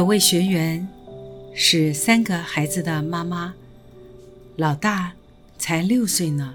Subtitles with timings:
[0.00, 0.88] 有位学员
[1.52, 3.52] 是三个孩子的妈妈，
[4.56, 5.12] 老大
[5.58, 6.54] 才六岁呢。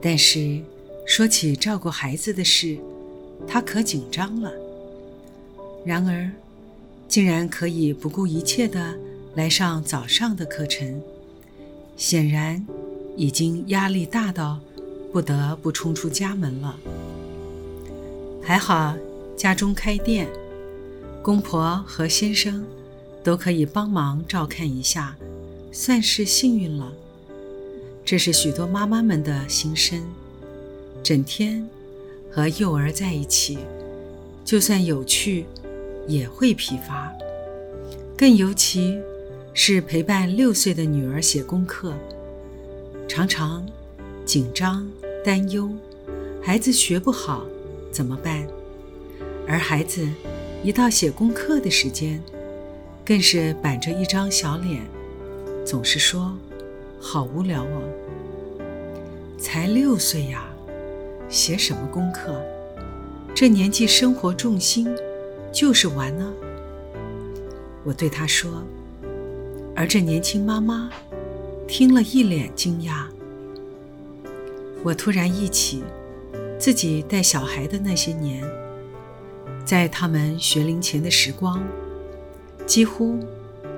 [0.00, 0.62] 但是
[1.04, 2.78] 说起照顾孩子的事，
[3.46, 4.50] 他可紧张了。
[5.84, 6.30] 然而，
[7.08, 8.96] 竟然可以不顾一切的
[9.34, 10.98] 来上早上的课程，
[11.98, 12.66] 显然
[13.18, 14.58] 已经压力大到
[15.12, 16.74] 不得不冲出家门了。
[18.42, 18.96] 还好
[19.36, 20.26] 家中开店。
[21.22, 22.64] 公婆和先生
[23.22, 25.16] 都可以帮忙照看一下，
[25.70, 26.92] 算是幸运了。
[28.04, 30.02] 这是许多妈妈们的心声。
[31.00, 31.64] 整天
[32.28, 33.58] 和幼儿在一起，
[34.44, 35.46] 就算有趣，
[36.08, 37.12] 也会疲乏。
[38.18, 38.98] 更尤其
[39.54, 41.94] 是陪伴六岁的女儿写功课，
[43.08, 43.64] 常常
[44.24, 44.84] 紧张
[45.24, 45.70] 担忧，
[46.42, 47.44] 孩子学不好
[47.92, 48.44] 怎么办？
[49.46, 50.08] 而孩子。
[50.64, 52.22] 一到写功课的时间，
[53.04, 54.80] 更是板着一张小脸，
[55.66, 56.32] 总是说
[57.00, 57.82] ：“好无聊哦。”
[59.36, 60.44] 才六岁呀，
[61.28, 62.40] 写什么功课？
[63.34, 64.88] 这年纪生活重心
[65.52, 66.32] 就是玩呢。
[67.82, 68.62] 我对他说，
[69.74, 70.88] 而这年轻妈妈
[71.66, 73.06] 听了一脸惊讶。
[74.84, 75.82] 我突然忆起
[76.56, 78.48] 自己带小孩的那些年。
[79.64, 81.62] 在他们学龄前的时光，
[82.66, 83.18] 几乎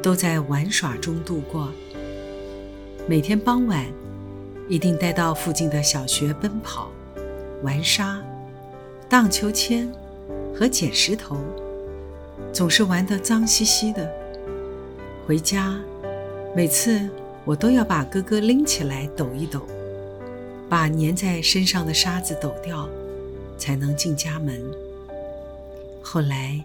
[0.03, 1.71] 都在玩耍中度过。
[3.07, 3.87] 每天傍晚，
[4.69, 6.91] 一定带到附近的小学奔跑、
[7.63, 8.23] 玩沙、
[9.09, 9.91] 荡秋千
[10.55, 11.37] 和捡石头，
[12.53, 14.11] 总是玩得脏兮兮的。
[15.27, 15.79] 回家，
[16.57, 17.09] 每次
[17.45, 19.61] 我都要把哥哥拎起来抖一抖，
[20.69, 22.89] 把粘在身上的沙子抖掉，
[23.59, 24.63] 才能进家门。
[26.07, 26.63] 后来，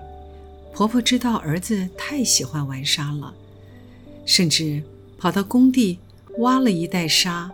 [0.73, 3.33] 婆婆知道儿子太喜欢玩沙了，
[4.25, 4.83] 甚至
[5.17, 5.97] 跑到工地
[6.39, 7.50] 挖了一袋沙，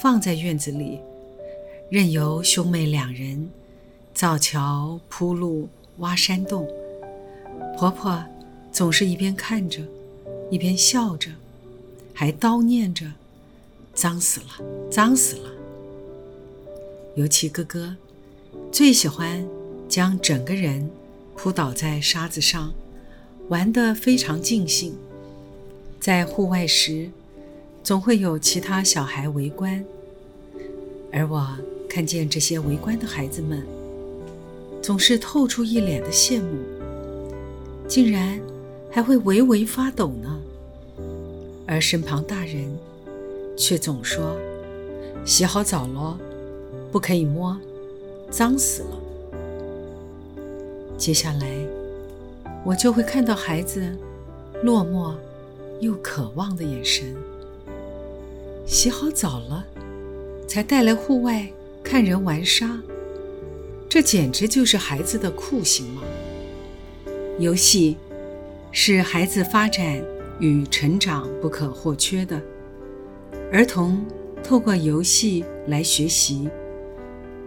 [0.00, 0.98] 放在院子里，
[1.90, 3.50] 任由兄妹两人
[4.14, 6.66] 造桥铺路、挖山洞。
[7.78, 8.24] 婆婆
[8.72, 9.82] 总是一边看着，
[10.50, 11.30] 一边笑着，
[12.14, 13.06] 还叨念着
[13.94, 15.50] ：“脏死了，脏死了。”
[17.14, 17.94] 尤其哥哥
[18.72, 19.46] 最喜欢
[19.86, 20.90] 将整个人。
[21.36, 22.72] 扑倒在沙子上，
[23.48, 24.96] 玩得非常尽兴。
[26.00, 27.10] 在户外时，
[27.82, 29.84] 总会有其他小孩围观，
[31.12, 31.46] 而我
[31.88, 33.62] 看见这些围观的孩子们，
[34.82, 36.58] 总是透出一脸的羡慕，
[37.86, 38.40] 竟然
[38.90, 40.40] 还会微微发抖呢。
[41.66, 42.76] 而身旁大人
[43.56, 44.36] 却总说
[45.24, 46.18] ：“洗好澡咯，
[46.92, 47.56] 不可以摸，
[48.30, 49.00] 脏死了。”
[50.98, 51.46] 接下来，
[52.64, 53.96] 我就会看到孩子
[54.62, 55.14] 落寞
[55.80, 57.14] 又渴望的眼神。
[58.66, 59.64] 洗好澡了，
[60.48, 61.46] 才带来户外
[61.84, 62.80] 看人玩沙，
[63.88, 66.02] 这简直就是孩子的酷刑嘛！
[67.38, 67.98] 游戏
[68.72, 70.02] 是孩子发展
[70.40, 72.40] 与成长不可或缺的，
[73.52, 74.04] 儿童
[74.42, 76.48] 透过游戏来学习，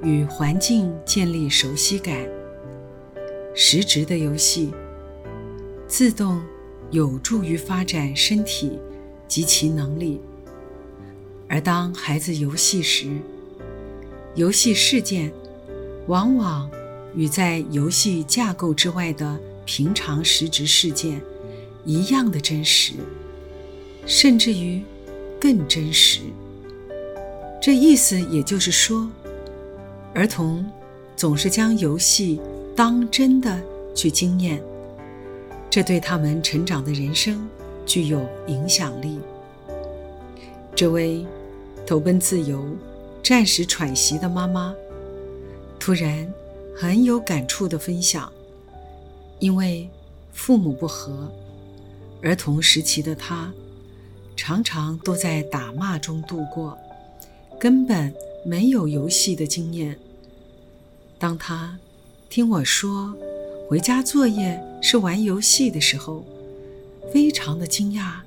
[0.03, 2.15] 与环境建立熟悉感。
[3.61, 4.71] 实质的游戏，
[5.85, 6.41] 自动
[6.91, 8.79] 有助于发展身体
[9.27, 10.21] 及其能力。
[11.49, 13.09] 而当孩子游戏时，
[14.33, 15.29] 游戏事件
[16.07, 16.71] 往往
[17.13, 21.21] 与在游戏架构之外的平常实质事件
[21.83, 22.93] 一样的真实，
[24.05, 24.81] 甚至于
[25.37, 26.21] 更真实。
[27.61, 29.11] 这意思也就是说，
[30.13, 30.65] 儿童
[31.17, 32.39] 总是将游戏。
[32.79, 33.61] 当真的
[33.93, 34.63] 去经验，
[35.69, 37.45] 这对他们成长的人生
[37.85, 39.19] 具有影响力。
[40.73, 41.25] 这位
[41.85, 42.65] 投奔自由、
[43.21, 44.73] 暂时喘息的妈妈，
[45.77, 46.33] 突然
[46.73, 48.31] 很有感触的分享：
[49.39, 49.89] 因为
[50.31, 51.29] 父母不和，
[52.21, 53.51] 儿童时期的她
[54.37, 56.77] 常常都在打骂中度过，
[57.59, 58.15] 根本
[58.45, 59.99] 没有游戏的经验。
[61.17, 61.77] 当她
[62.29, 63.11] 听我说，
[63.67, 66.23] 回家作业是玩游戏的时候，
[67.11, 68.17] 非常的惊讶，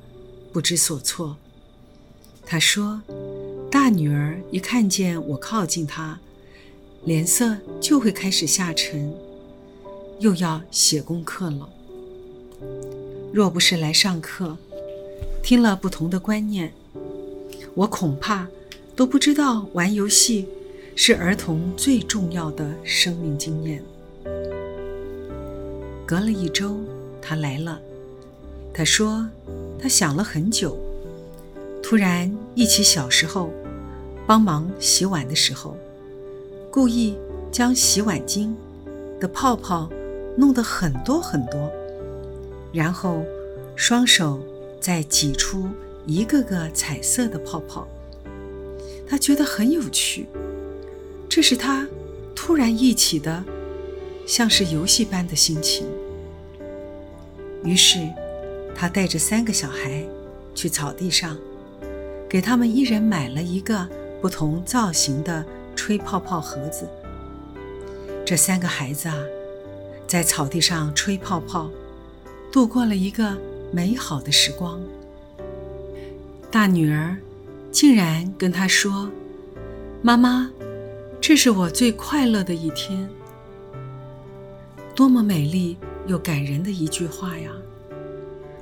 [0.52, 1.36] 不知所措。
[2.44, 3.00] 他说
[3.70, 6.18] ：“大女儿一看见我靠近她，
[7.04, 9.14] 脸色就会开始下沉，
[10.18, 11.68] 又要写功课了。
[13.32, 14.58] 若不是来上课，
[15.44, 16.74] 听了不同的观念，
[17.76, 18.48] 我恐怕
[18.96, 20.48] 都不知道玩游戏
[20.94, 23.82] 是儿童最重要的生命经验。”
[26.06, 26.76] 隔了一周，
[27.20, 27.80] 他来了。
[28.74, 29.28] 他说
[29.78, 30.76] ：“他想了很久，
[31.82, 33.50] 突然忆起小时候
[34.26, 35.76] 帮忙洗碗的时候，
[36.70, 37.16] 故意
[37.50, 38.54] 将洗碗巾
[39.20, 39.90] 的泡泡
[40.36, 41.70] 弄得很多很多，
[42.72, 43.22] 然后
[43.76, 44.40] 双手
[44.80, 45.68] 再挤出
[46.06, 47.86] 一个个彩色的泡泡。
[49.06, 50.26] 他觉得很有趣，
[51.34, 51.88] 这是他
[52.34, 53.42] 突然忆起的，
[54.26, 55.86] 像是游戏般的心情。
[57.64, 58.06] 于是。”
[58.76, 60.02] 他带着三个小孩
[60.54, 61.38] 去草地上，
[62.28, 63.88] 给他们一人买了一个
[64.20, 65.44] 不同造型的
[65.76, 66.88] 吹泡泡盒子。
[68.24, 69.16] 这三个孩子啊，
[70.08, 71.70] 在草地上吹泡泡，
[72.50, 73.36] 度过了一个
[73.70, 74.80] 美好的时光。
[76.50, 77.16] 大女儿
[77.70, 79.10] 竟然跟他说
[80.02, 80.50] ：“妈妈，
[81.22, 83.08] 这是我最快乐的一天。”
[84.92, 85.76] 多么美丽
[86.08, 87.52] 又感人的一句话呀！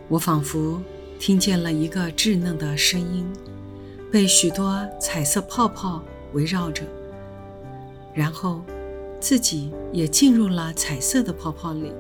[0.09, 0.79] 我仿佛
[1.19, 3.27] 听见了一个稚嫩的声音，
[4.13, 6.03] 被许多彩色泡泡
[6.35, 6.85] 围绕着，
[8.15, 8.61] 然后
[9.19, 11.91] 自己也进入了彩色的泡泡里，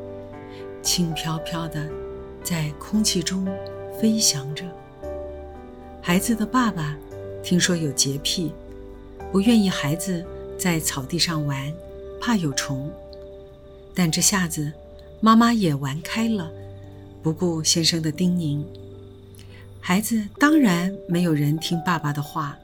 [0.82, 1.88] 轻飘飘的
[2.44, 3.48] 在空气中
[3.98, 4.66] 飞翔着。
[6.02, 6.98] 孩子的爸爸
[7.42, 8.52] 听说有洁癖，
[9.32, 10.22] 不愿意孩子
[10.60, 11.72] 在草地上玩，
[12.20, 12.92] 怕有虫，
[13.94, 14.70] 但这下子
[15.18, 16.50] 妈妈也玩开了。
[17.22, 18.62] 不顾先生的叮咛，
[19.80, 22.58] 孩子当然没有人听爸爸的话。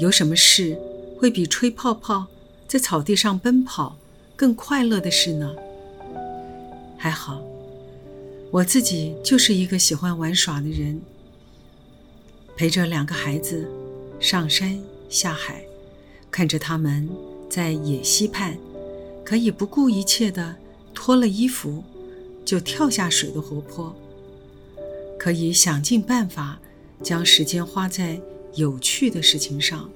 [0.00, 0.78] 有什么事
[1.18, 2.26] 会比吹泡泡、
[2.66, 3.98] 在草地上奔跑
[4.34, 5.54] 更快乐的事呢？
[6.96, 7.42] 还好，
[8.50, 10.98] 我自己就是一个喜欢玩耍的人，
[12.56, 13.70] 陪着两个孩子
[14.18, 15.62] 上山下海，
[16.34, 17.08] 看着他们
[17.48, 18.58] 在野溪畔
[19.24, 20.56] 可以不顾一切地
[20.92, 21.84] 脱了衣服。
[22.44, 23.96] 就跳下水的活泼，
[25.18, 26.58] 可以想尽办法
[27.02, 28.20] 将时间花在
[28.54, 29.88] 有趣的事情上。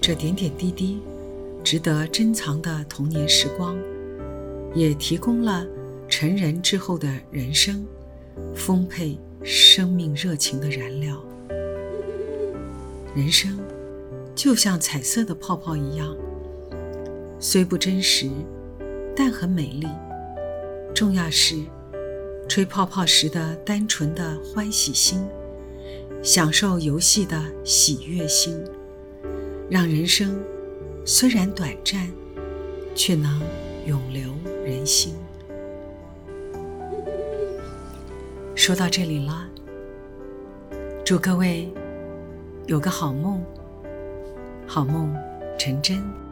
[0.00, 1.00] 这点点滴滴，
[1.62, 3.76] 值得珍藏的童年时光，
[4.74, 5.66] 也提供了
[6.08, 7.84] 成人之后的人生
[8.54, 11.22] 丰沛生命热情的燃料。
[13.14, 13.58] 人生
[14.38, 16.16] 就像彩色的泡泡一样，
[17.40, 18.30] 虽不真实，
[19.16, 19.88] 但很美丽。
[20.94, 21.56] 重要是，
[22.48, 25.26] 吹泡泡时的单纯的欢喜心，
[26.22, 28.56] 享受游戏的喜悦心，
[29.68, 30.40] 让人生
[31.04, 32.08] 虽然短暂，
[32.94, 33.42] 却能
[33.86, 34.32] 永留
[34.64, 35.16] 人心。
[38.54, 39.48] 说到这里了，
[41.04, 41.68] 祝各位
[42.66, 43.42] 有个好梦，
[44.68, 45.10] 好梦
[45.58, 46.27] 成真。